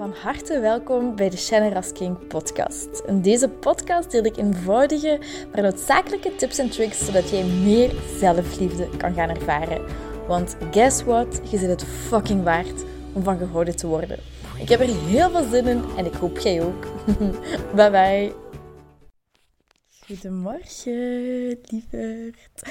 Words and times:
Van 0.00 0.14
harte 0.22 0.60
welkom 0.60 1.16
bij 1.16 1.30
de 1.30 1.36
Shannon 1.36 1.72
Rasking 1.72 2.26
podcast. 2.26 3.02
In 3.06 3.22
deze 3.22 3.48
podcast 3.48 4.10
deel 4.10 4.24
ik 4.24 4.36
eenvoudige, 4.36 5.20
maar 5.52 5.62
noodzakelijke 5.62 6.36
tips 6.36 6.58
en 6.58 6.70
tricks 6.70 7.04
zodat 7.04 7.30
jij 7.30 7.44
meer 7.44 7.92
zelfliefde 8.18 8.88
kan 8.96 9.14
gaan 9.14 9.28
ervaren. 9.28 9.84
Want 10.26 10.56
guess 10.70 11.02
what? 11.02 11.40
Je 11.50 11.58
zit 11.58 11.68
het 11.68 11.84
fucking 11.84 12.42
waard 12.42 12.84
om 13.12 13.22
van 13.22 13.38
gehouden 13.38 13.76
te 13.76 13.86
worden. 13.86 14.18
Ik 14.58 14.68
heb 14.68 14.80
er 14.80 15.04
heel 15.06 15.30
veel 15.30 15.48
zin 15.50 15.66
in 15.66 15.84
en 15.96 16.06
ik 16.06 16.14
hoop 16.14 16.38
jij 16.38 16.62
ook. 16.62 16.86
bye 17.76 17.90
bye. 17.90 18.34
Goedemorgen, 20.06 21.58
lieverd. 21.62 22.62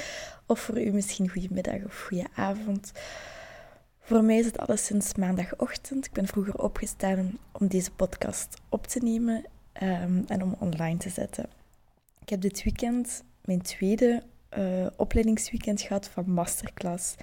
Of 0.46 0.60
voor 0.60 0.80
u 0.80 0.90
misschien 0.90 1.28
goedemiddag 1.28 1.84
of 1.84 2.06
goede 2.08 2.26
avond. 2.34 2.92
Voor 4.10 4.24
mij 4.24 4.38
is 4.38 4.44
het 4.44 4.58
alleszins 4.58 5.14
maandagochtend. 5.14 6.06
Ik 6.06 6.12
ben 6.12 6.26
vroeger 6.26 6.54
opgestaan 6.54 7.38
om 7.52 7.66
deze 7.66 7.90
podcast 7.90 8.60
op 8.68 8.86
te 8.86 8.98
nemen 8.98 9.44
um, 9.82 10.24
en 10.26 10.42
om 10.42 10.56
online 10.58 10.96
te 10.96 11.08
zetten. 11.08 11.44
Ik 12.20 12.28
heb 12.28 12.40
dit 12.40 12.62
weekend 12.62 13.22
mijn 13.44 13.62
tweede 13.62 14.22
uh, 14.58 14.86
opleidingsweekend 14.96 15.80
gehad 15.80 16.08
van 16.08 16.30
masterclass 16.30 17.14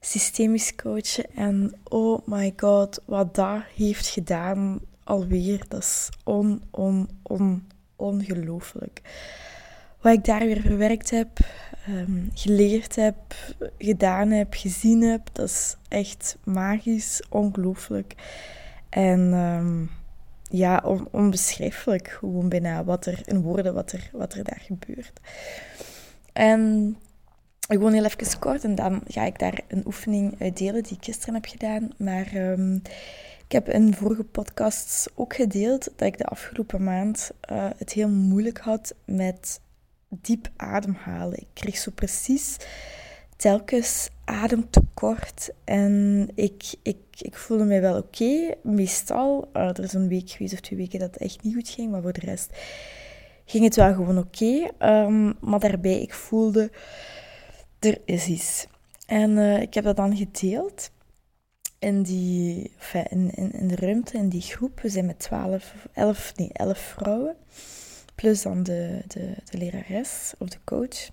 systemisch 0.00 0.74
coachen. 0.74 1.34
En 1.34 1.74
oh 1.84 2.26
my 2.26 2.52
god, 2.56 3.00
wat 3.04 3.34
dat 3.34 3.62
heeft 3.76 4.06
gedaan 4.06 4.80
alweer, 5.04 5.64
dat 5.68 5.82
is 5.82 6.08
on, 6.24 6.62
on, 6.70 7.08
on, 7.22 7.66
ongelooflijk. 7.96 9.00
Wat 10.00 10.12
ik 10.12 10.24
daar 10.24 10.44
weer 10.46 10.60
verwerkt 10.60 11.10
heb, 11.10 11.38
um, 11.88 12.30
geleerd 12.34 12.96
heb, 12.96 13.16
gedaan 13.78 14.30
heb, 14.30 14.54
gezien 14.54 15.02
heb. 15.02 15.28
Dat 15.32 15.48
is 15.48 15.76
echt 15.88 16.36
magisch, 16.44 17.22
ongelooflijk. 17.28 18.14
En 18.88 19.20
um, 19.32 19.90
ja, 20.48 20.82
on, 20.84 21.08
onbeschrijfelijk 21.10 22.08
gewoon 22.08 22.48
bijna 22.48 22.84
wat 22.84 23.06
er 23.06 23.20
in 23.24 23.40
woorden, 23.40 23.74
wat 23.74 23.92
er, 23.92 24.10
wat 24.12 24.34
er 24.34 24.44
daar 24.44 24.62
gebeurt. 24.62 25.20
En 26.32 26.96
gewoon 27.68 27.92
heel 27.92 28.04
even 28.04 28.38
kort 28.38 28.64
en 28.64 28.74
dan 28.74 29.02
ga 29.06 29.24
ik 29.24 29.38
daar 29.38 29.60
een 29.68 29.86
oefening 29.86 30.40
uit 30.40 30.58
delen 30.58 30.82
die 30.82 30.96
ik 30.96 31.04
gisteren 31.04 31.34
heb 31.34 31.46
gedaan. 31.46 31.90
Maar 31.96 32.34
um, 32.34 32.82
ik 33.46 33.52
heb 33.52 33.68
in 33.68 33.94
vorige 33.94 34.24
podcasts 34.24 35.08
ook 35.14 35.34
gedeeld 35.34 35.84
dat 35.96 36.08
ik 36.08 36.18
de 36.18 36.24
afgelopen 36.24 36.84
maand 36.84 37.30
uh, 37.52 37.70
het 37.76 37.92
heel 37.92 38.08
moeilijk 38.08 38.58
had 38.58 38.94
met 39.04 39.60
diep 40.20 40.50
ademhalen. 40.56 41.38
Ik 41.38 41.48
kreeg 41.52 41.76
zo 41.76 41.90
precies 41.94 42.56
telkens 43.36 44.08
ademtekort 44.24 45.50
en 45.64 46.28
ik, 46.34 46.74
ik, 46.82 46.96
ik 47.18 47.36
voelde 47.36 47.64
mij 47.64 47.80
wel 47.80 47.96
oké. 47.96 48.54
Meestal, 48.62 49.48
uh, 49.56 49.68
er 49.68 49.82
is 49.82 49.92
een 49.92 50.08
week 50.08 50.30
geweest 50.30 50.52
of 50.52 50.60
twee 50.60 50.78
weken 50.78 50.98
dat 50.98 51.10
het 51.10 51.22
echt 51.22 51.42
niet 51.42 51.54
goed 51.54 51.68
ging, 51.68 51.90
maar 51.90 52.02
voor 52.02 52.12
de 52.12 52.20
rest 52.20 52.50
ging 53.44 53.64
het 53.64 53.76
wel 53.76 53.94
gewoon 53.94 54.18
oké. 54.18 54.68
Um, 54.78 55.34
maar 55.40 55.60
daarbij, 55.60 56.00
ik 56.00 56.14
voelde, 56.14 56.70
er 57.78 58.00
is 58.04 58.26
iets. 58.26 58.66
En 59.06 59.30
uh, 59.30 59.60
ik 59.60 59.74
heb 59.74 59.84
dat 59.84 59.96
dan 59.96 60.16
gedeeld 60.16 60.90
in, 61.78 62.02
die, 62.02 62.72
in, 63.08 63.30
in, 63.34 63.52
in 63.52 63.68
de 63.68 63.76
ruimte, 63.76 64.16
in 64.16 64.28
die 64.28 64.40
groep. 64.40 64.80
We 64.80 64.88
zijn 64.88 65.06
met 65.06 65.18
twaalf, 65.18 65.74
elf, 65.92 66.32
nee, 66.36 66.50
elf 66.52 66.78
vrouwen 66.78 67.36
plus 68.22 68.42
dan 68.42 68.62
de, 68.62 69.02
de, 69.06 69.34
de 69.50 69.58
lerares 69.58 70.34
of 70.38 70.48
de 70.48 70.58
coach. 70.64 71.10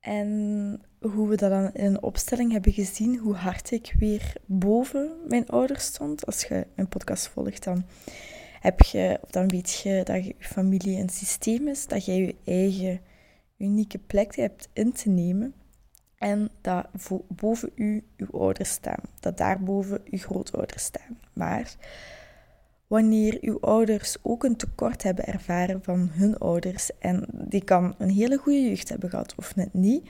En 0.00 0.80
hoe 1.00 1.28
we 1.28 1.36
dat 1.36 1.50
dan 1.50 1.72
in 1.72 1.84
een 1.84 2.02
opstelling 2.02 2.52
hebben 2.52 2.72
gezien, 2.72 3.18
hoe 3.18 3.34
hard 3.34 3.70
ik 3.70 3.94
weer 3.98 4.32
boven 4.46 5.10
mijn 5.28 5.48
ouders 5.48 5.84
stond. 5.84 6.26
Als 6.26 6.44
je 6.44 6.66
mijn 6.74 6.88
podcast 6.88 7.28
volgt, 7.28 7.64
dan, 7.64 7.84
heb 8.60 8.80
je, 8.80 9.18
of 9.22 9.30
dan 9.30 9.48
weet 9.48 9.80
je 9.82 10.00
dat 10.04 10.26
je, 10.26 10.34
familie 10.38 10.98
een 10.98 11.08
systeem 11.08 11.68
is, 11.68 11.86
dat 11.86 12.04
jij 12.04 12.18
je 12.18 12.34
eigen 12.44 13.00
unieke 13.58 13.98
plek 13.98 14.36
hebt 14.36 14.68
in 14.72 14.92
te 14.92 15.08
nemen. 15.08 15.54
En 16.18 16.50
dat 16.60 16.86
boven 17.28 17.70
u 17.74 18.04
uw 18.16 18.40
ouders 18.40 18.70
staan. 18.70 19.02
Dat 19.20 19.36
daarboven 19.36 20.00
uw 20.04 20.18
grootouders 20.18 20.84
staan. 20.84 21.18
Maar 21.32 21.74
wanneer 22.92 23.38
uw 23.40 23.60
ouders 23.60 24.16
ook 24.22 24.44
een 24.44 24.56
tekort 24.56 25.02
hebben 25.02 25.26
ervaren 25.26 25.82
van 25.82 26.08
hun 26.12 26.38
ouders. 26.38 26.90
En 26.98 27.24
die 27.32 27.64
kan 27.64 27.94
een 27.98 28.10
hele 28.10 28.36
goede 28.36 28.62
jeugd 28.62 28.88
hebben 28.88 29.10
gehad 29.10 29.34
of 29.36 29.56
net 29.56 29.74
niet. 29.74 30.08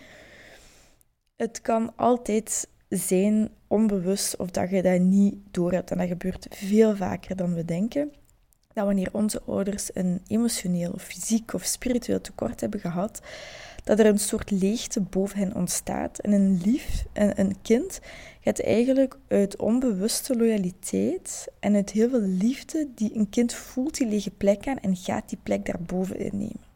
Het 1.36 1.60
kan 1.60 1.92
altijd 1.96 2.68
zijn 2.88 3.50
onbewust 3.66 4.36
of 4.36 4.50
dat 4.50 4.70
je 4.70 4.82
dat 4.82 5.00
niet 5.00 5.34
door 5.50 5.72
hebt. 5.72 5.90
En 5.90 5.98
dat 5.98 6.08
gebeurt 6.08 6.46
veel 6.50 6.96
vaker 6.96 7.36
dan 7.36 7.54
we 7.54 7.64
denken. 7.64 8.12
Dat 8.72 8.84
wanneer 8.84 9.08
onze 9.12 9.42
ouders 9.42 9.90
een 9.94 10.20
emotioneel 10.26 10.94
fysiek 10.98 11.54
of 11.54 11.64
spiritueel 11.64 12.20
tekort 12.20 12.60
hebben 12.60 12.80
gehad, 12.80 13.20
dat 13.82 13.98
er 13.98 14.06
een 14.06 14.18
soort 14.18 14.50
leegte 14.50 15.00
boven 15.00 15.38
hen 15.38 15.54
ontstaat. 15.54 16.18
En 16.18 16.32
een 16.32 16.60
lief, 16.64 17.04
een, 17.12 17.40
een 17.40 17.56
kind, 17.62 18.00
gaat 18.40 18.60
eigenlijk 18.60 19.16
uit 19.28 19.56
onbewuste 19.56 20.36
loyaliteit 20.36 21.48
en 21.60 21.74
uit 21.74 21.90
heel 21.90 22.08
veel 22.08 22.20
liefde 22.20 22.88
die 22.94 23.16
een 23.16 23.28
kind 23.28 23.54
voelt 23.54 23.96
die 23.96 24.06
lege 24.06 24.30
plek 24.30 24.66
aan 24.66 24.78
en 24.78 24.96
gaat 24.96 25.28
die 25.28 25.38
plek 25.42 25.66
daarboven 25.66 26.18
innemen. 26.18 26.70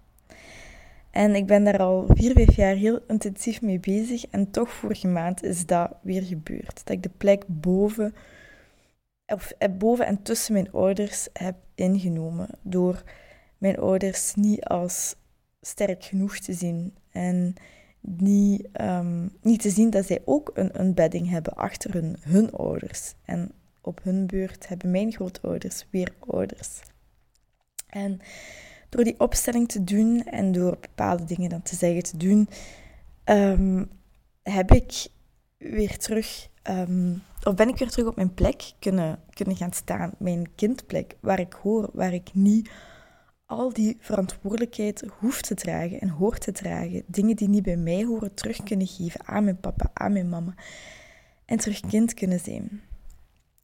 En 1.10 1.34
ik 1.34 1.46
ben 1.46 1.64
daar 1.64 1.78
al 1.78 2.06
vier, 2.08 2.32
vijf 2.32 2.56
jaar 2.56 2.74
heel 2.74 3.00
intensief 3.08 3.62
mee 3.62 3.80
bezig 3.80 4.26
en 4.26 4.50
toch 4.50 4.72
vorige 4.72 5.06
maand 5.06 5.42
is 5.42 5.66
dat 5.66 5.90
weer 6.02 6.22
gebeurd. 6.22 6.80
Dat 6.84 6.96
ik 6.96 7.02
de 7.02 7.10
plek 7.16 7.44
boven, 7.46 8.14
of, 9.26 9.52
eh, 9.58 9.68
boven 9.78 10.06
en 10.06 10.22
tussen 10.22 10.52
mijn 10.52 10.72
ouders 10.72 11.28
heb 11.32 11.54
ingenomen 11.74 12.48
door 12.62 13.02
mijn 13.58 13.78
ouders 13.78 14.34
niet 14.34 14.64
als 14.64 15.14
sterk 15.66 16.04
genoeg 16.04 16.38
te 16.38 16.52
zien. 16.52 16.94
En 17.12 17.54
niet, 18.00 18.68
um, 18.80 19.30
niet 19.42 19.60
te 19.60 19.70
zien 19.70 19.90
dat 19.90 20.06
zij 20.06 20.22
ook 20.24 20.50
een, 20.54 20.80
een 20.80 20.94
bedding 20.94 21.28
hebben 21.28 21.54
achter 21.54 21.92
hun, 21.92 22.16
hun 22.20 22.52
ouders. 22.52 23.14
En 23.24 23.52
op 23.80 24.00
hun 24.02 24.26
beurt 24.26 24.68
hebben 24.68 24.90
mijn 24.90 25.12
grootouders 25.12 25.86
weer 25.90 26.14
ouders. 26.18 26.80
En 27.86 28.20
door 28.88 29.04
die 29.04 29.20
opstelling 29.20 29.68
te 29.68 29.84
doen 29.84 30.24
en 30.24 30.52
door 30.52 30.78
bepaalde 30.80 31.24
dingen 31.24 31.50
dan 31.50 31.62
te 31.62 31.76
zeggen 31.76 32.02
te 32.02 32.16
doen, 32.16 32.48
um, 33.24 33.90
heb 34.42 34.70
ik 34.70 35.06
weer 35.58 35.98
terug, 35.98 36.48
um, 36.70 37.22
of 37.44 37.54
ben 37.54 37.68
ik 37.68 37.78
weer 37.78 37.90
terug 37.90 38.06
op 38.06 38.16
mijn 38.16 38.34
plek 38.34 38.72
kunnen, 38.78 39.18
kunnen 39.30 39.56
gaan 39.56 39.72
staan. 39.72 40.12
Mijn 40.18 40.54
kindplek, 40.54 41.16
waar 41.20 41.40
ik 41.40 41.52
hoor, 41.52 41.90
waar 41.92 42.12
ik 42.12 42.30
niet 42.32 42.70
al 43.46 43.72
die 43.72 43.96
verantwoordelijkheid 44.00 45.04
hoeft 45.18 45.46
te 45.46 45.54
dragen 45.54 46.00
en 46.00 46.08
hoort 46.08 46.40
te 46.40 46.52
dragen. 46.52 47.02
Dingen 47.06 47.36
die 47.36 47.48
niet 47.48 47.62
bij 47.62 47.76
mij 47.76 48.04
horen, 48.04 48.34
terug 48.34 48.62
kunnen 48.62 48.86
geven 48.86 49.26
aan 49.26 49.44
mijn 49.44 49.60
papa, 49.60 49.90
aan 49.92 50.12
mijn 50.12 50.28
mama. 50.28 50.54
En 51.44 51.58
terug 51.58 51.80
kind 51.80 52.14
kunnen 52.14 52.40
zijn. 52.40 52.80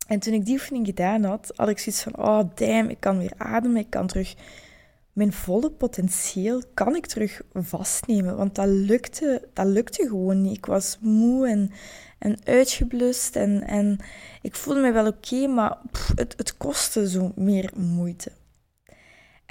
En 0.07 0.19
toen 0.19 0.35
ik 0.35 0.45
die 0.45 0.55
oefening 0.55 0.87
gedaan 0.87 1.25
had, 1.25 1.53
had 1.57 1.69
ik 1.69 1.79
zoiets 1.79 2.03
van, 2.03 2.17
oh 2.17 2.41
damn, 2.55 2.89
ik 2.89 3.01
kan 3.01 3.19
weer 3.19 3.33
ademen, 3.37 3.77
ik 3.77 3.91
kan 3.91 4.07
terug 4.07 4.35
mijn 5.13 5.33
volle 5.33 5.71
potentieel 5.71 6.63
kan 6.75 6.97
ik 6.97 7.07
terug 7.07 7.43
vastnemen. 7.53 8.37
Want 8.37 8.55
dat 8.55 8.67
lukte, 8.67 9.49
dat 9.53 9.67
lukte 9.67 10.07
gewoon 10.07 10.43
niet. 10.43 10.57
Ik 10.57 10.67
was 10.67 10.99
moe 11.01 11.49
en, 11.49 11.71
en 12.19 12.39
uitgeblust 12.45 13.37
en, 13.37 13.63
en 13.67 13.99
ik 14.43 14.55
voelde 14.55 14.81
me 14.81 14.93
wel 14.93 15.07
oké, 15.07 15.47
maar 15.47 15.79
het, 16.15 16.35
het 16.37 16.57
kostte 16.57 17.09
zo 17.09 17.33
meer 17.35 17.71
moeite. 17.77 18.33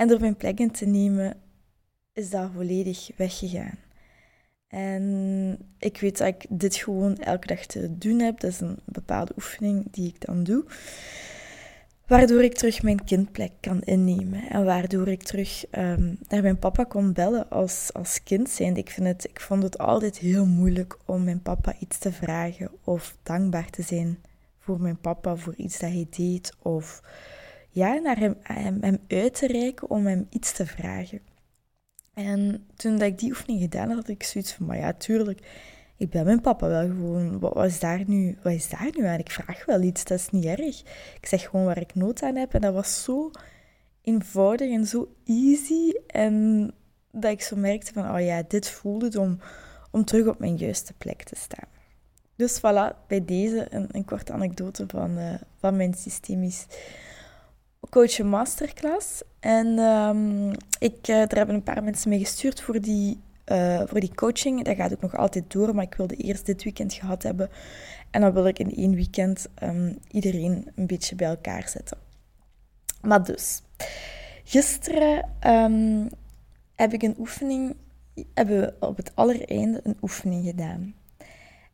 En 0.01 0.07
door 0.07 0.19
mijn 0.19 0.35
plek 0.35 0.59
in 0.59 0.71
te 0.71 0.85
nemen, 0.85 1.37
is 2.13 2.29
dat 2.29 2.49
volledig 2.55 3.09
weggegaan. 3.15 3.77
En 4.67 5.57
ik 5.77 5.99
weet 5.99 6.17
dat 6.17 6.27
ik 6.27 6.45
dit 6.49 6.75
gewoon 6.75 7.17
elke 7.17 7.47
dag 7.47 7.65
te 7.65 7.97
doen 7.97 8.19
heb. 8.19 8.39
Dat 8.39 8.51
is 8.51 8.59
een 8.59 8.79
bepaalde 8.85 9.31
oefening 9.35 9.87
die 9.91 10.07
ik 10.07 10.25
dan 10.25 10.43
doe. 10.43 10.65
Waardoor 12.07 12.43
ik 12.43 12.53
terug 12.53 12.83
mijn 12.83 13.03
kindplek 13.03 13.51
kan 13.59 13.81
innemen. 13.81 14.49
En 14.49 14.65
waardoor 14.65 15.07
ik 15.07 15.23
terug 15.23 15.65
um, 15.71 16.17
naar 16.27 16.41
mijn 16.41 16.59
papa 16.59 16.83
kon 16.83 17.13
bellen 17.13 17.49
als, 17.49 17.89
als 17.93 18.23
kind 18.23 18.49
zijn. 18.49 18.75
Ik, 18.75 18.89
het, 18.89 19.23
ik 19.23 19.39
vond 19.39 19.63
het 19.63 19.77
altijd 19.77 20.17
heel 20.17 20.45
moeilijk 20.45 20.97
om 21.05 21.23
mijn 21.23 21.41
papa 21.41 21.75
iets 21.79 21.97
te 21.97 22.11
vragen. 22.11 22.69
Of 22.83 23.17
dankbaar 23.23 23.69
te 23.69 23.81
zijn 23.81 24.19
voor 24.59 24.81
mijn 24.81 24.99
papa, 24.99 25.35
voor 25.35 25.55
iets 25.55 25.79
dat 25.79 25.89
hij 25.89 26.07
deed. 26.09 26.53
Of 26.61 27.01
ja, 27.71 27.93
naar 27.93 28.17
hem, 28.17 28.35
uit 29.07 29.35
te 29.35 29.47
reiken 29.47 29.89
om 29.89 30.05
hem 30.05 30.27
iets 30.29 30.51
te 30.51 30.65
vragen. 30.65 31.21
En 32.13 32.67
toen 32.75 32.97
dat 32.97 33.07
ik 33.07 33.19
die 33.19 33.29
oefening 33.29 33.61
gedaan 33.61 33.87
had, 33.87 33.97
had 33.97 34.07
ik 34.07 34.23
zoiets 34.23 34.53
van, 34.53 34.65
maar 34.65 34.77
ja, 34.77 34.93
tuurlijk, 34.93 35.39
ik 35.97 36.09
ben 36.09 36.25
mijn 36.25 36.41
papa 36.41 36.67
wel 36.67 36.87
gewoon, 36.87 37.39
wat, 37.39 37.53
wat, 37.53 37.65
is 37.65 37.79
daar 37.79 38.03
nu, 38.07 38.37
wat 38.43 38.53
is 38.53 38.69
daar 38.69 38.89
nu 38.97 39.05
aan? 39.05 39.19
Ik 39.19 39.31
vraag 39.31 39.65
wel 39.65 39.81
iets, 39.81 40.03
dat 40.03 40.19
is 40.19 40.29
niet 40.29 40.45
erg. 40.45 40.81
Ik 41.15 41.25
zeg 41.25 41.49
gewoon 41.49 41.65
waar 41.65 41.81
ik 41.81 41.95
nood 41.95 42.23
aan 42.23 42.35
heb 42.35 42.53
en 42.53 42.61
dat 42.61 42.73
was 42.73 43.03
zo 43.03 43.31
eenvoudig 44.01 44.71
en 44.71 44.85
zo 44.85 45.15
easy. 45.25 45.93
En 46.07 46.67
dat 47.11 47.31
ik 47.31 47.41
zo 47.41 47.55
merkte 47.55 47.93
van, 47.93 48.15
oh 48.15 48.21
ja, 48.21 48.43
dit 48.47 48.69
voelde 48.69 49.05
het 49.05 49.15
om, 49.15 49.39
om 49.91 50.05
terug 50.05 50.27
op 50.27 50.39
mijn 50.39 50.55
juiste 50.55 50.93
plek 50.93 51.23
te 51.23 51.35
staan. 51.35 51.69
Dus 52.35 52.59
voilà, 52.59 53.07
bij 53.07 53.25
deze 53.25 53.67
een, 53.69 53.87
een 53.91 54.05
korte 54.05 54.31
anekdote 54.31 54.85
van, 54.87 55.17
uh, 55.17 55.33
van 55.59 55.75
mijn 55.75 55.93
systemisch 55.93 56.65
coachen 57.89 58.27
masterclass. 58.27 59.21
En 59.39 59.79
um, 59.79 60.51
ik, 60.79 61.07
uh, 61.07 61.15
daar 61.15 61.37
hebben 61.37 61.55
een 61.55 61.63
paar 61.63 61.83
mensen 61.83 62.09
mee 62.09 62.19
gestuurd 62.19 62.61
voor 62.61 62.81
die, 62.81 63.19
uh, 63.45 63.81
voor 63.85 63.99
die 63.99 64.15
coaching. 64.15 64.63
Dat 64.63 64.75
gaat 64.75 64.93
ook 64.93 65.01
nog 65.01 65.15
altijd 65.15 65.51
door, 65.51 65.75
maar 65.75 65.83
ik 65.83 65.95
wilde 65.95 66.15
eerst 66.15 66.45
dit 66.45 66.63
weekend 66.63 66.93
gehad 66.93 67.23
hebben. 67.23 67.49
En 68.11 68.21
dan 68.21 68.33
wil 68.33 68.47
ik 68.47 68.59
in 68.59 68.75
één 68.75 68.95
weekend 68.95 69.47
um, 69.63 69.97
iedereen 70.11 70.71
een 70.75 70.87
beetje 70.87 71.15
bij 71.15 71.27
elkaar 71.27 71.69
zetten. 71.69 71.97
Maar 73.01 73.23
dus, 73.23 73.61
gisteren 74.43 75.29
um, 75.47 76.09
heb 76.75 76.93
ik 76.93 77.01
een 77.01 77.15
oefening, 77.19 77.75
hebben 78.33 78.59
we 78.59 78.73
op 78.79 78.97
het 78.97 79.11
allereinde 79.15 79.79
een 79.83 79.97
oefening 80.01 80.45
gedaan. 80.45 80.93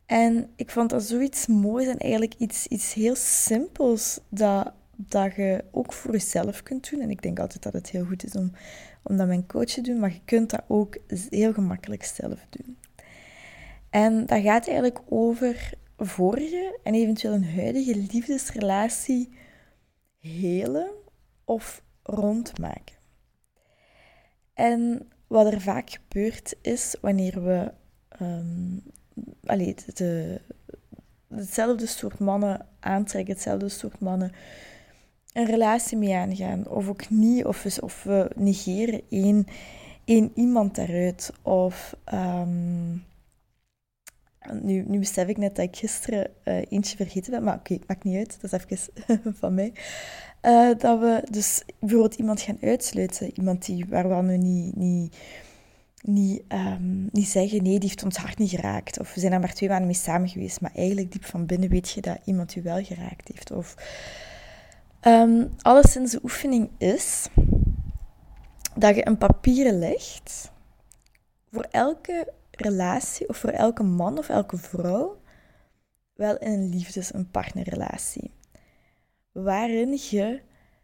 En 0.06 0.50
ik 0.56 0.70
vond 0.70 0.90
dat 0.90 1.02
zoiets 1.02 1.46
moois 1.46 1.86
en 1.86 1.98
eigenlijk 1.98 2.34
iets, 2.38 2.66
iets 2.66 2.94
heel 2.94 3.16
simpels 3.16 4.20
dat, 4.28 4.72
dat 5.00 5.34
je 5.34 5.64
ook 5.70 5.92
voor 5.92 6.12
jezelf 6.12 6.62
kunt 6.62 6.90
doen. 6.90 7.00
En 7.00 7.10
ik 7.10 7.22
denk 7.22 7.38
altijd 7.38 7.62
dat 7.62 7.72
het 7.72 7.90
heel 7.90 8.04
goed 8.04 8.24
is 8.24 8.32
om, 8.32 8.52
om 9.02 9.16
dat 9.16 9.26
mijn 9.26 9.46
coach 9.46 9.64
te 9.64 9.80
doen, 9.80 9.98
maar 9.98 10.12
je 10.12 10.20
kunt 10.24 10.50
dat 10.50 10.62
ook 10.68 10.98
heel 11.30 11.52
gemakkelijk 11.52 12.04
zelf 12.04 12.46
doen. 12.50 12.78
En 13.90 14.26
dat 14.26 14.42
gaat 14.42 14.66
eigenlijk 14.66 15.00
over 15.08 15.72
vorige 15.96 16.78
en 16.82 16.94
eventueel 16.94 17.32
een 17.32 17.54
huidige 17.54 17.96
liefdesrelatie 17.96 19.32
helen 20.18 20.90
of 21.44 21.82
rondmaken. 22.02 22.96
En 24.54 25.08
wat 25.26 25.52
er 25.52 25.60
vaak 25.60 25.90
gebeurt 25.90 26.54
is 26.62 26.96
wanneer 27.00 27.44
we 27.44 27.72
um, 28.22 28.82
allee, 29.44 29.74
de, 29.94 30.40
hetzelfde 31.28 31.86
soort 31.86 32.18
mannen 32.18 32.66
aantrekken, 32.80 33.34
hetzelfde 33.34 33.68
soort 33.68 34.00
mannen 34.00 34.32
een 35.32 35.46
relatie 35.46 35.96
mee 35.96 36.14
aangaan, 36.14 36.68
of 36.68 36.88
ook 36.88 37.10
niet, 37.10 37.44
of 37.44 37.62
we, 37.62 37.76
of 37.80 38.02
we 38.02 38.30
negeren 38.36 39.02
één, 39.08 39.46
één 40.04 40.30
iemand 40.34 40.74
daaruit, 40.74 41.32
of 41.42 41.96
um, 42.14 43.06
nu, 44.62 44.84
nu 44.86 44.98
besef 44.98 45.28
ik 45.28 45.36
net 45.36 45.56
dat 45.56 45.64
ik 45.64 45.76
gisteren 45.76 46.30
uh, 46.44 46.60
eentje 46.68 46.96
vergeten 46.96 47.30
ben, 47.30 47.42
maar 47.42 47.54
oké, 47.54 47.78
maakt 47.86 48.04
niet 48.04 48.16
uit, 48.16 48.40
dat 48.40 48.64
is 48.68 48.88
even 49.06 49.34
van 49.40 49.54
mij. 49.54 49.72
Uh, 50.42 50.70
dat 50.78 51.00
we 51.00 51.22
dus 51.30 51.62
bijvoorbeeld 51.78 52.14
iemand 52.14 52.40
gaan 52.40 52.58
uitsluiten, 52.62 53.38
iemand 53.38 53.66
die, 53.66 53.84
waar 53.88 54.26
we 54.26 54.32
niet, 54.32 54.76
niet, 54.76 55.16
niet, 56.02 56.42
um, 56.48 57.08
niet 57.12 57.28
zeggen, 57.28 57.62
nee, 57.62 57.78
die 57.78 57.88
heeft 57.88 58.04
ons 58.04 58.16
hart 58.16 58.38
niet 58.38 58.50
geraakt. 58.50 59.00
Of 59.00 59.14
we 59.14 59.20
zijn 59.20 59.32
er 59.32 59.40
maar 59.40 59.54
twee 59.54 59.68
maanden 59.68 59.86
mee 59.86 59.96
samen 59.96 60.28
geweest, 60.28 60.60
maar 60.60 60.74
eigenlijk 60.74 61.12
diep 61.12 61.24
van 61.24 61.46
binnen 61.46 61.68
weet 61.68 61.90
je 61.90 62.00
dat 62.00 62.18
iemand 62.24 62.56
u 62.56 62.62
wel 62.62 62.84
geraakt 62.84 63.28
heeft. 63.32 63.50
Of 63.50 63.74
um, 65.02 65.50
alleszins 65.58 66.10
de 66.10 66.20
oefening 66.22 66.70
is 66.78 67.28
dat 68.74 68.94
je 68.94 69.06
een 69.06 69.18
papieren 69.18 69.78
legt 69.78 70.50
voor 71.50 71.66
elke 71.70 72.32
relatie, 72.50 73.28
of 73.28 73.36
voor 73.36 73.50
elke 73.50 73.82
man 73.82 74.18
of 74.18 74.28
elke 74.28 74.56
vrouw, 74.56 75.20
wel 76.14 76.38
in 76.38 76.52
een 76.52 76.68
liefdes- 76.68 77.12
en 77.12 77.30
partnerrelatie. 77.30 78.30
Waarin, 79.32 79.98
je, 80.10 80.40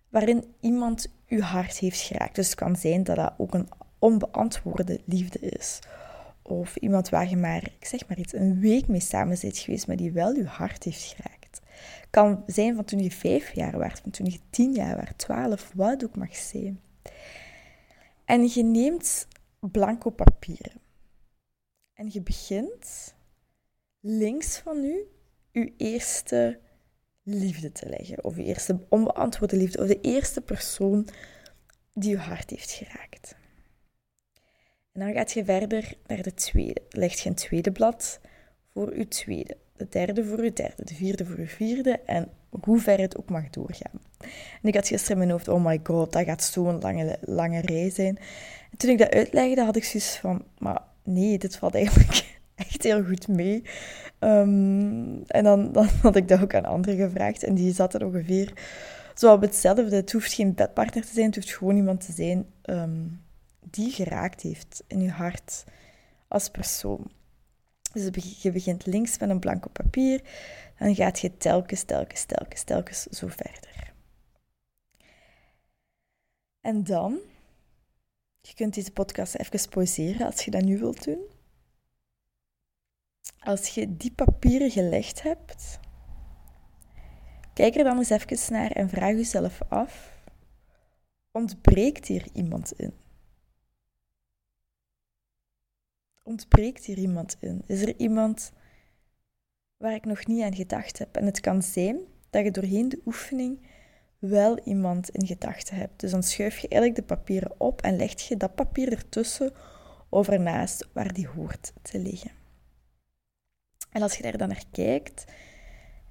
waarin 0.08 0.44
iemand 0.60 1.06
je 1.26 1.42
hart 1.42 1.78
heeft 1.78 2.00
geraakt. 2.00 2.34
Dus 2.34 2.46
het 2.46 2.54
kan 2.54 2.76
zijn 2.76 3.04
dat 3.04 3.16
dat 3.16 3.34
ook 3.38 3.54
een 3.54 3.68
onbeantwoorde 3.98 5.00
liefde 5.04 5.38
is. 5.38 5.78
Of 6.42 6.76
iemand 6.76 7.08
waar 7.08 7.28
je 7.28 7.36
maar, 7.36 7.62
ik 7.62 7.86
zeg 7.86 8.08
maar 8.08 8.18
iets, 8.18 8.32
een 8.32 8.60
week 8.60 8.88
mee 8.88 9.00
samen 9.00 9.38
bent 9.40 9.58
geweest, 9.58 9.86
maar 9.86 9.96
die 9.96 10.12
wel 10.12 10.32
je 10.32 10.46
hart 10.46 10.84
heeft 10.84 11.02
geraakt. 11.02 11.43
Kan 12.10 12.42
zijn 12.46 12.74
van 12.74 12.84
toen 12.84 12.98
je 12.98 13.10
vijf 13.10 13.52
jaar 13.52 13.78
werd, 13.78 14.00
van 14.00 14.10
toen 14.10 14.26
je 14.26 14.38
tien 14.50 14.72
jaar 14.72 14.96
werd, 14.96 15.18
twaalf, 15.18 15.70
wat 15.74 16.04
ook 16.04 16.16
mag 16.16 16.36
zijn. 16.36 16.80
En 18.24 18.48
je 18.54 18.62
neemt 18.62 19.28
blanco 19.60 20.10
papieren. 20.10 20.80
En 21.94 22.08
je 22.12 22.22
begint 22.22 23.14
links 24.00 24.58
van 24.58 24.84
u 24.84 25.08
uw 25.52 25.72
eerste 25.76 26.60
liefde 27.22 27.72
te 27.72 27.88
leggen. 27.88 28.24
Of 28.24 28.36
je 28.36 28.44
eerste 28.44 28.86
onbeantwoorde 28.88 29.56
liefde. 29.56 29.82
Of 29.82 29.86
de 29.86 30.00
eerste 30.00 30.40
persoon 30.40 31.08
die 31.92 32.10
je 32.10 32.18
hart 32.18 32.50
heeft 32.50 32.70
geraakt. 32.70 33.36
En 34.92 35.00
dan 35.00 35.12
gaat 35.12 35.32
je 35.32 35.44
verder 35.44 35.94
naar 36.06 36.22
de 36.22 36.34
tweede. 36.34 36.82
Leg 36.88 37.14
je 37.14 37.28
een 37.28 37.34
tweede 37.34 37.72
blad 37.72 38.20
voor 38.72 38.98
je 38.98 39.08
tweede. 39.08 39.56
De 39.76 39.86
derde 39.90 40.24
voor 40.24 40.44
je 40.44 40.52
derde. 40.52 40.84
De 40.84 40.94
vierde 40.94 41.24
voor 41.24 41.40
je 41.40 41.46
vierde. 41.46 42.00
En 42.06 42.28
hoe 42.62 42.78
ver 42.78 42.98
het 42.98 43.16
ook 43.16 43.28
mag 43.30 43.50
doorgaan. 43.50 44.00
En 44.62 44.68
ik 44.68 44.74
had 44.74 44.88
gisteren 44.88 45.12
in 45.12 45.18
mijn 45.18 45.30
hoofd, 45.30 45.48
oh 45.48 45.64
my 45.64 45.80
god, 45.82 46.12
dat 46.12 46.24
gaat 46.24 46.42
zo'n 46.42 46.80
lange, 46.80 47.18
lange 47.20 47.60
rij 47.60 47.90
zijn. 47.90 48.18
En 48.70 48.76
toen 48.76 48.90
ik 48.90 48.98
dat 48.98 49.10
uitlegde, 49.10 49.64
had 49.64 49.76
ik 49.76 49.84
zoiets 49.84 50.16
van, 50.16 50.44
maar 50.58 50.82
nee, 51.02 51.38
dit 51.38 51.56
valt 51.56 51.74
eigenlijk 51.74 52.38
echt 52.54 52.82
heel 52.82 53.04
goed 53.04 53.28
mee. 53.28 53.62
Um, 54.20 55.22
en 55.26 55.44
dan, 55.44 55.72
dan 55.72 55.88
had 56.02 56.16
ik 56.16 56.28
dat 56.28 56.42
ook 56.42 56.54
aan 56.54 56.64
anderen 56.64 56.96
gevraagd. 56.96 57.42
En 57.42 57.54
die 57.54 57.74
zaten 57.74 58.06
ongeveer 58.06 58.52
zo 59.14 59.32
op 59.32 59.40
hetzelfde. 59.40 59.96
Het 59.96 60.12
hoeft 60.12 60.32
geen 60.32 60.54
bedpartner 60.54 61.04
te 61.04 61.12
zijn, 61.12 61.26
het 61.26 61.34
hoeft 61.34 61.56
gewoon 61.56 61.76
iemand 61.76 62.06
te 62.06 62.12
zijn 62.12 62.46
um, 62.64 63.20
die 63.70 63.90
geraakt 63.90 64.40
heeft 64.40 64.82
in 64.86 65.00
je 65.00 65.10
hart 65.10 65.64
als 66.28 66.48
persoon. 66.48 67.10
Dus 67.94 68.42
je 68.42 68.52
begint 68.52 68.86
links 68.86 69.18
met 69.18 69.28
een 69.28 69.40
blanco 69.40 69.68
papier, 69.72 70.22
dan 70.78 70.94
gaat 70.94 71.18
je 71.18 71.36
telkens, 71.36 71.82
telkens, 71.82 72.24
telkens, 72.24 72.62
telkens 72.62 73.02
zo 73.02 73.28
verder. 73.28 73.92
En 76.60 76.84
dan 76.84 77.18
je 78.40 78.54
kunt 78.54 78.74
deze 78.74 78.92
podcast 78.92 79.34
even 79.34 79.68
pauzeren 79.68 80.26
als 80.26 80.44
je 80.44 80.50
dat 80.50 80.62
nu 80.62 80.78
wilt 80.78 81.04
doen. 81.04 81.24
Als 83.38 83.68
je 83.68 83.96
die 83.96 84.12
papieren 84.12 84.70
gelegd 84.70 85.22
hebt, 85.22 85.78
kijk 87.54 87.74
er 87.74 87.84
dan 87.84 87.98
eens 87.98 88.10
even 88.10 88.52
naar 88.52 88.70
en 88.70 88.88
vraag 88.88 89.12
jezelf 89.12 89.60
af: 89.68 90.22
ontbreekt 91.30 92.06
hier 92.06 92.26
iemand 92.32 92.72
in? 92.72 93.03
Ontbreekt 96.26 96.84
hier 96.84 96.98
iemand 96.98 97.36
in? 97.40 97.62
Is 97.66 97.82
er 97.82 97.96
iemand 97.96 98.52
waar 99.76 99.94
ik 99.94 100.04
nog 100.04 100.26
niet 100.26 100.42
aan 100.42 100.54
gedacht 100.54 100.98
heb? 100.98 101.16
En 101.16 101.24
het 101.24 101.40
kan 101.40 101.62
zijn 101.62 101.98
dat 102.30 102.44
je 102.44 102.50
doorheen 102.50 102.88
de 102.88 103.00
oefening 103.06 103.66
wel 104.18 104.58
iemand 104.58 105.08
in 105.08 105.26
gedachten 105.26 105.76
hebt. 105.76 106.00
Dus 106.00 106.10
dan 106.10 106.22
schuif 106.22 106.58
je 106.58 106.68
eigenlijk 106.68 107.00
de 107.00 107.14
papieren 107.14 107.60
op 107.60 107.82
en 107.82 107.96
leg 107.96 108.20
je 108.20 108.36
dat 108.36 108.54
papier 108.54 108.92
ertussen 108.92 109.52
over 110.08 110.40
naast 110.40 110.88
waar 110.92 111.12
die 111.12 111.28
hoort 111.28 111.72
te 111.82 111.98
liggen. 111.98 112.30
En 113.90 114.02
als 114.02 114.16
je 114.16 114.22
daar 114.22 114.38
dan 114.38 114.48
naar 114.48 114.64
kijkt 114.70 115.24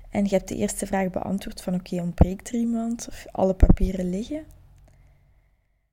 en 0.09 0.23
je 0.23 0.35
hebt 0.35 0.47
de 0.47 0.55
eerste 0.55 0.85
vraag 0.85 1.09
beantwoord 1.09 1.61
van 1.61 1.73
oké, 1.73 2.01
ontbreekt 2.01 2.49
er 2.49 2.55
iemand 2.55 3.07
of 3.07 3.25
alle 3.31 3.53
papieren 3.53 4.09
liggen, 4.09 4.45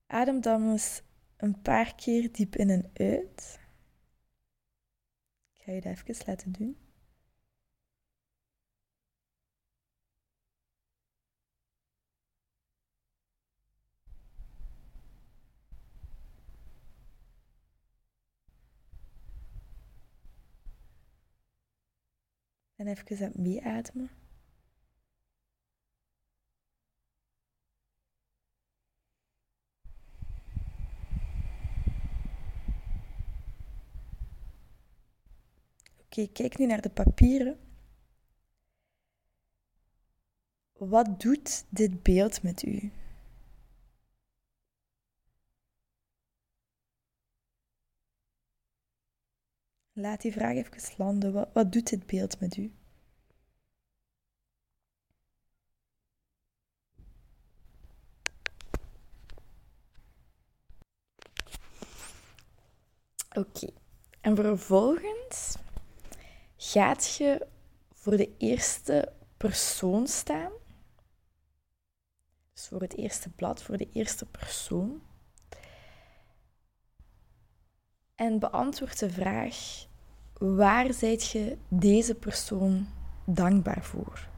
adem 0.07 0.41
dan 0.41 0.71
eens 0.71 1.03
een 1.37 1.61
paar 1.63 1.95
keer 1.95 2.33
diep 2.33 2.57
in 2.57 2.71
en 2.71 2.91
uit. 2.95 3.60
Ga 5.71 5.77
je 5.77 5.83
dat 5.83 5.93
even 6.09 6.27
laten 6.27 6.53
doen. 6.53 6.77
En 22.77 22.87
even 22.87 23.17
aan 23.17 23.33
het 23.33 23.39
meeademen. 23.39 24.11
Kijk 36.29 36.59
nu 36.59 36.67
naar 36.67 36.81
de 36.81 36.91
papieren. 36.91 37.59
Wat 40.73 41.21
doet 41.21 41.65
dit 41.69 42.03
beeld 42.03 42.43
met 42.43 42.63
u? 42.63 42.93
Laat 49.93 50.21
die 50.21 50.33
vraag 50.33 50.55
even 50.55 50.95
landen. 50.97 51.49
Wat 51.53 51.73
doet 51.73 51.89
dit 51.89 52.07
beeld 52.07 52.41
met 52.41 52.57
u? 52.57 52.73
Oké, 63.37 63.73
en 64.21 64.37
vervolgens 64.37 65.57
gaat 66.63 67.15
je 67.15 67.47
voor 67.93 68.17
de 68.17 68.37
eerste 68.37 69.13
persoon 69.37 70.07
staan. 70.07 70.53
Dus 72.53 72.69
voor 72.69 72.81
het 72.81 72.97
eerste 72.97 73.31
blad, 73.31 73.63
voor 73.63 73.77
de 73.77 73.89
eerste 73.93 74.27
persoon. 74.27 75.03
En 78.15 78.39
beantwoord 78.39 78.99
de 78.99 79.11
vraag: 79.11 79.87
waar 80.39 80.93
zijt 80.93 81.29
je 81.29 81.59
deze 81.69 82.15
persoon 82.15 82.89
dankbaar 83.25 83.85
voor? 83.85 84.29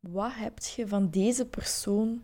Wat 0.00 0.34
heb 0.34 0.58
je 0.58 0.88
van 0.88 1.10
deze 1.10 1.46
persoon 1.46 2.22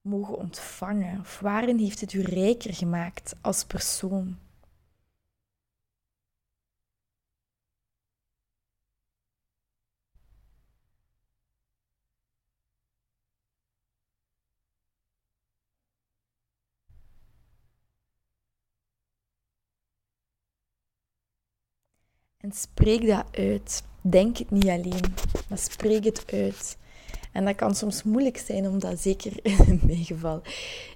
mogen 0.00 0.36
ontvangen? 0.36 1.20
Of 1.20 1.40
waarin 1.40 1.78
heeft 1.78 2.00
het 2.00 2.12
u 2.12 2.22
rijker 2.22 2.74
gemaakt 2.74 3.34
als 3.40 3.64
persoon? 3.64 4.36
En 22.48 22.52
spreek 22.52 23.06
dat 23.06 23.26
uit. 23.32 23.82
Denk 24.00 24.36
het 24.36 24.50
niet 24.50 24.68
alleen, 24.68 25.14
maar 25.48 25.58
spreek 25.58 26.04
het 26.04 26.32
uit. 26.32 26.76
En 27.32 27.44
dat 27.44 27.54
kan 27.54 27.74
soms 27.74 28.02
moeilijk 28.02 28.38
zijn, 28.38 28.68
omdat 28.68 29.00
zeker 29.00 29.32
in 29.68 29.80
mijn 29.82 30.04
geval, 30.04 30.42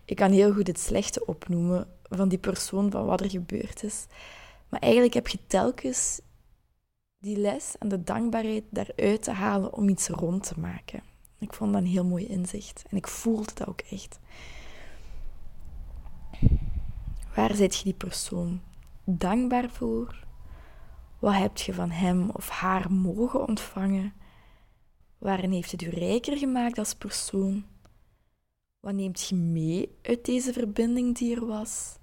ik 0.05 0.17
kan 0.17 0.31
heel 0.31 0.53
goed 0.53 0.67
het 0.67 0.81
slechte 0.81 1.27
opnoemen 1.27 1.87
van 2.03 2.29
die 2.29 2.39
persoon, 2.39 2.91
van 2.91 3.07
wat 3.07 3.21
er 3.21 3.31
gebeurd 3.31 3.83
is. 3.83 4.07
Maar 4.69 4.81
eigenlijk 4.81 5.15
heb 5.15 5.29
je 5.29 5.39
telkens 5.47 6.21
die 7.19 7.37
les 7.37 7.75
en 7.79 7.89
de 7.89 8.05
dankbaarheid 8.05 8.65
daaruit 8.71 9.23
te 9.23 9.31
halen 9.31 9.73
om 9.73 9.89
iets 9.89 10.09
rond 10.09 10.47
te 10.47 10.61
maken. 10.61 11.03
Ik 11.39 11.53
vond 11.55 11.73
dat 11.73 11.83
een 11.83 11.89
heel 11.89 12.05
mooi 12.05 12.27
inzicht. 12.27 12.85
En 12.91 12.97
ik 12.97 13.07
voelde 13.07 13.55
dat 13.55 13.69
ook 13.69 13.81
echt. 13.81 14.19
Waar 17.35 17.55
zit 17.55 17.77
je 17.77 17.85
die 17.85 17.95
persoon 17.95 18.61
dankbaar 19.05 19.71
voor? 19.71 20.25
Wat 21.19 21.35
heb 21.35 21.57
je 21.57 21.75
van 21.75 21.91
hem 21.91 22.31
of 22.31 22.49
haar 22.49 22.93
mogen 22.93 23.49
ontvangen? 23.49 24.13
Waarin 25.23 25.53
heeft 25.53 25.71
het 25.71 25.83
u 25.83 25.89
rijker 25.89 26.37
gemaakt 26.37 26.79
als 26.79 26.95
persoon? 26.95 27.67
Wat 28.81 28.95
neemt 28.95 29.29
je 29.29 29.35
mee 29.35 29.99
uit 30.03 30.25
deze 30.25 30.53
verbinding 30.53 31.19
die 31.19 31.35
er 31.35 31.47
was? 31.47 31.97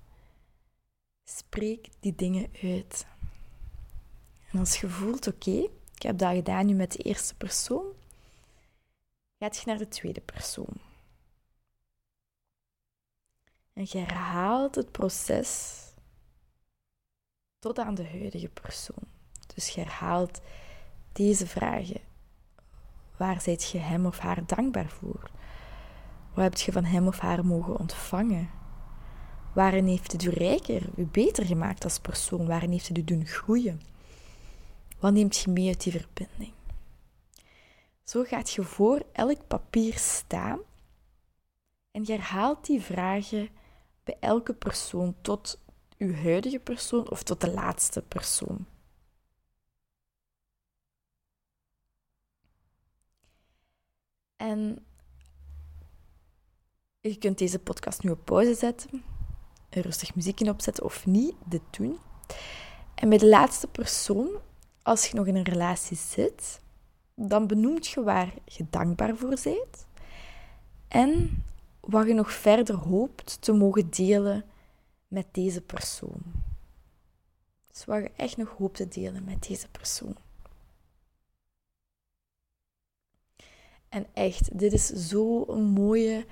Spreek 1.24 1.90
die 2.00 2.16
dingen 2.16 2.50
uit. 2.64 3.06
En 4.52 4.60
als 4.60 4.80
je 4.80 4.90
voelt, 4.90 5.28
oké, 5.28 5.70
ik 5.96 6.02
heb 6.02 6.18
dat 6.18 6.36
gedaan 6.36 6.66
nu 6.66 6.74
met 6.74 6.92
de 6.92 6.98
eerste 6.98 7.36
persoon, 7.36 7.86
gaat 9.40 9.58
je 9.58 9.64
naar 9.66 9.78
de 9.78 9.88
tweede 9.88 10.22
persoon. 10.22 10.78
En 13.74 13.86
je 13.88 13.98
herhaalt 13.98 14.76
het 14.76 14.92
proces 14.92 15.84
tot 17.60 17.80
aan 17.80 17.96
de 17.96 18.08
huidige 18.08 18.50
persoon. 18.50 19.08
Dus 19.56 19.70
je 19.70 19.82
herhaalt 19.82 20.42
deze 21.12 21.48
vragen. 21.48 22.09
Waar 23.20 23.42
zijt 23.42 23.70
je 23.70 23.78
hem 23.78 24.06
of 24.06 24.20
haar 24.20 24.46
dankbaar 24.46 24.90
voor? 24.90 25.30
Wat 26.34 26.44
heb 26.44 26.58
je 26.58 26.72
van 26.72 26.84
hem 26.84 27.08
of 27.08 27.20
haar 27.20 27.46
mogen 27.46 27.80
ontvangen? 27.80 28.50
Waarin 29.54 29.86
heeft 29.86 30.12
het 30.12 30.24
u 30.24 30.30
rijker, 30.30 30.90
u 30.96 31.06
beter 31.06 31.46
gemaakt 31.46 31.84
als 31.84 32.00
persoon? 32.00 32.48
Waarin 32.48 32.72
heeft 32.72 32.88
het 32.88 32.98
u 32.98 33.04
doen 33.04 33.26
groeien? 33.26 33.82
Wat 35.00 35.14
neemt 35.14 35.38
je 35.38 35.52
mee 35.52 35.68
uit 35.68 35.84
die 35.84 35.92
verbinding? 35.92 36.54
Zo 38.04 38.24
gaat 38.24 38.52
je 38.52 38.64
voor 38.64 39.04
elk 39.12 39.48
papier 39.48 39.98
staan 39.98 40.60
en 41.92 42.04
je 42.06 42.12
herhaalt 42.12 42.66
die 42.66 42.82
vragen 42.82 43.50
bij 44.04 44.18
elke 44.20 44.54
persoon 44.54 45.16
tot 45.22 45.60
uw 45.98 46.14
huidige 46.14 46.60
persoon 46.60 47.10
of 47.10 47.24
tot 47.24 47.42
de 47.42 47.52
laatste 47.52 48.02
persoon. 48.02 48.66
En 54.40 54.86
je 57.00 57.18
kunt 57.18 57.38
deze 57.38 57.60
podcast 57.60 58.04
nu 58.04 58.10
op 58.10 58.26
pauze 58.26 58.54
zetten, 58.54 59.04
een 59.70 59.82
rustig 59.82 60.16
muziekje 60.16 60.50
opzetten 60.50 60.84
of 60.84 61.06
niet, 61.06 61.36
dit 61.46 61.62
doen. 61.70 61.98
En 62.96 63.10
bij 63.10 63.18
de 63.18 63.28
laatste 63.28 63.68
persoon, 63.68 64.30
als 64.82 65.06
je 65.06 65.16
nog 65.16 65.28
in 65.28 65.36
een 65.36 65.44
relatie 65.44 65.98
zit, 65.98 66.60
dan 67.16 67.48
benoemt 67.48 67.88
je 67.88 68.04
waar 68.04 68.34
je 68.46 68.66
dankbaar 68.70 69.16
voor 69.16 69.38
bent 69.44 69.88
en 70.88 71.44
wat 71.80 72.08
je 72.08 72.14
nog 72.14 72.32
verder 72.32 72.76
hoopt 72.76 73.42
te 73.42 73.52
mogen 73.54 73.90
delen 73.90 74.46
met 75.08 75.28
deze 75.32 75.62
persoon. 75.62 76.22
Dus 77.72 77.86
wat 77.86 78.02
je 78.02 78.12
echt 78.16 78.38
nog 78.38 78.50
hoopt 78.58 78.76
te 78.76 78.88
delen 78.88 79.24
met 79.24 79.48
deze 79.48 79.70
persoon. 79.70 80.16
En 83.90 84.06
echt, 84.14 84.60
dit 84.60 84.74
is 84.74 84.86
zo'n 84.86 85.64
mooie 85.64 86.26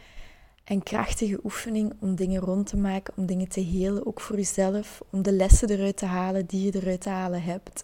en 0.63 0.83
krachtige 0.83 1.39
oefening 1.43 1.93
om 1.99 2.15
dingen 2.15 2.41
rond 2.41 2.67
te 2.67 2.77
maken, 2.77 3.13
om 3.17 3.25
dingen 3.25 3.47
te 3.47 3.61
helen, 3.61 4.05
ook 4.05 4.21
voor 4.21 4.35
jezelf, 4.35 5.01
om 5.09 5.21
de 5.21 5.31
lessen 5.31 5.69
eruit 5.69 5.97
te 5.97 6.05
halen 6.05 6.45
die 6.45 6.65
je 6.65 6.79
eruit 6.79 7.01
te 7.01 7.09
halen 7.09 7.43
hebt. 7.43 7.81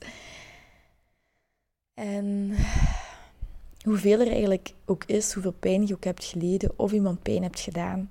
En 1.94 2.56
hoeveel 3.84 4.20
er 4.20 4.32
eigenlijk 4.32 4.74
ook 4.86 5.04
is, 5.04 5.34
hoeveel 5.34 5.54
pijn 5.60 5.88
je 5.88 5.94
ook 5.94 6.04
hebt 6.04 6.24
geleden 6.24 6.80
of 6.80 6.92
iemand 6.92 7.22
pijn 7.22 7.44
hebt 7.44 7.60
gedaan, 7.60 8.08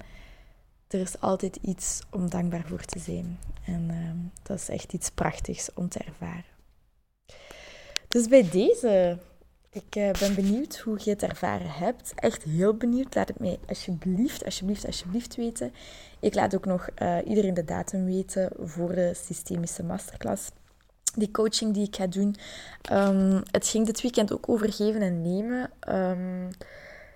er 0.88 1.00
is 1.00 1.20
altijd 1.20 1.56
iets 1.56 2.00
om 2.10 2.30
dankbaar 2.30 2.64
voor 2.66 2.84
te 2.84 2.98
zijn. 2.98 3.38
En 3.64 3.90
ehm, 3.90 4.16
dat 4.42 4.58
is 4.58 4.68
echt 4.68 4.92
iets 4.92 5.10
prachtigs 5.10 5.70
om 5.74 5.88
te 5.88 5.98
ervaren. 5.98 6.44
Dus 8.08 8.28
bij 8.28 8.48
deze, 8.50 9.18
ik 9.72 9.96
uh, 9.96 10.10
ben 10.10 10.34
benieuwd 10.34 10.78
hoe 10.78 10.98
je 11.04 11.10
het 11.10 11.22
ervaren 11.22 11.70
hebt. 11.70 12.12
Echt 12.14 12.42
heel 12.42 12.74
benieuwd. 12.74 13.14
Laat 13.14 13.28
het 13.28 13.38
mij 13.38 13.58
alsjeblieft, 13.68 14.44
alsjeblieft, 14.44 14.86
alsjeblieft 14.86 15.36
weten. 15.36 15.72
Ik 16.20 16.34
laat 16.34 16.54
ook 16.54 16.64
nog 16.64 16.88
uh, 17.02 17.18
iedereen 17.24 17.54
de 17.54 17.64
datum 17.64 18.04
weten 18.04 18.50
voor 18.58 18.94
de 18.94 19.14
systemische 19.14 19.82
masterclass. 19.82 20.50
Die 21.14 21.30
coaching 21.30 21.74
die 21.74 21.86
ik 21.86 21.96
ga 21.96 22.06
doen. 22.06 22.36
Um, 22.92 23.42
het 23.50 23.68
ging 23.68 23.86
dit 23.86 24.00
weekend 24.00 24.32
ook 24.32 24.48
over 24.48 24.72
geven 24.72 25.00
en 25.00 25.22
nemen. 25.22 25.70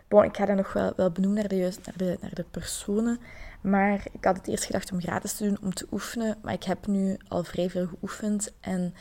Bon, 0.08 0.25
ik 0.25 0.36
ga 0.36 0.44
dat 0.44 0.56
nog 0.56 0.72
wel, 0.72 0.92
wel 0.96 1.10
benoemen 1.10 1.38
naar 1.38 1.48
de, 1.48 1.76
naar, 1.84 1.96
de, 1.96 2.18
naar 2.20 2.34
de 2.34 2.44
personen. 2.50 3.20
Maar 3.60 4.06
ik 4.12 4.25
had 4.25 4.36
het 4.36 4.48
eerst 4.48 4.64
gedacht 4.64 4.92
om 4.92 5.00
gratis 5.00 5.32
te 5.32 5.44
doen, 5.44 5.58
om 5.62 5.75
te 5.75 5.86
oefenen. 5.90 6.38
Maar 6.42 6.52
ik 6.52 6.64
heb 6.64 6.86
nu 6.86 7.16
al 7.28 7.44
vrij 7.44 7.70
veel 7.70 7.86
geoefend. 7.86 8.52
En 8.60 8.94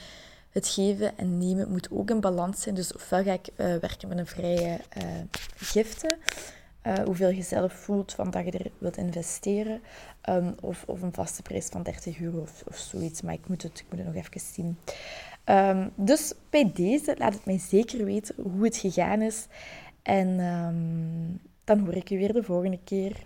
het 0.55 0.67
geven 0.67 1.17
en 1.17 1.37
nemen 1.37 1.71
moet 1.71 1.91
ook 1.91 2.09
in 2.09 2.19
balans 2.19 2.61
zijn. 2.61 2.75
Dus 2.75 2.93
ofwel 2.93 3.23
ga 3.23 3.33
ik 3.33 3.47
uh, 3.47 3.75
werken 3.75 4.07
met 4.07 4.17
een 4.17 4.27
vrije 4.27 4.79
uh, 4.97 5.03
giften. 5.55 6.17
Uh, 6.87 6.93
hoeveel 6.93 7.29
je 7.29 7.41
zelf 7.41 7.73
voelt 7.73 8.13
van 8.13 8.31
dat 8.31 8.45
je 8.45 8.51
er 8.51 8.71
wilt 8.77 8.97
investeren. 8.97 9.81
Um, 10.29 10.55
of, 10.61 10.83
of 10.87 11.01
een 11.01 11.13
vaste 11.13 11.41
prijs 11.41 11.67
van 11.67 11.83
30 11.83 12.19
euro 12.19 12.39
of, 12.39 12.63
of 12.67 12.77
zoiets. 12.77 13.21
Maar 13.21 13.33
ik 13.33 13.47
moet 13.47 13.63
het, 13.63 13.79
ik 13.79 13.85
moet 13.89 13.97
het 13.97 14.07
nog 14.07 14.15
even 14.15 14.39
zien. 14.53 14.77
Um, 15.45 15.91
dus 15.95 16.33
bij 16.49 16.71
deze, 16.73 17.15
laat 17.17 17.33
het 17.33 17.45
mij 17.45 17.59
zeker 17.59 18.05
weten 18.05 18.35
hoe 18.41 18.63
het 18.63 18.77
gegaan 18.77 19.21
is. 19.21 19.47
En 20.01 20.39
um, 20.39 21.39
dan 21.63 21.79
hoor 21.79 21.95
ik 21.95 22.09
je 22.09 22.17
weer 22.17 22.33
de 22.33 22.43
volgende 22.43 22.79
keer. 22.83 23.25